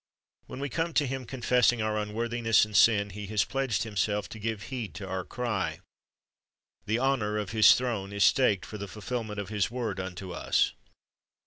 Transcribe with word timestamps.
"^ 0.45 0.47
When 0.47 0.59
we 0.59 0.67
come 0.67 0.93
to 0.95 1.05
Him 1.05 1.27
confessing 1.27 1.79
our 1.79 1.95
unvvorthiness 1.95 2.65
and 2.65 2.75
sin, 2.75 3.11
He 3.11 3.27
has 3.27 3.43
pledged 3.43 3.83
Himself 3.83 4.27
to 4.29 4.39
give 4.39 4.63
heed 4.73 4.95
to 4.95 5.07
our 5.07 5.23
cry. 5.23 5.79
The 6.87 6.97
honor 6.97 7.37
of 7.37 7.51
His 7.51 7.75
throne 7.75 8.11
is 8.11 8.23
staked 8.23 8.65
for 8.65 8.79
the 8.79 8.87
fulfilment 8.87 9.39
of 9.39 9.49
His 9.49 9.69
word 9.69 9.99
unto 9.99 10.31
us. 10.31 10.73